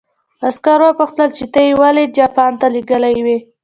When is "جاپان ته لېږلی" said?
2.17-3.17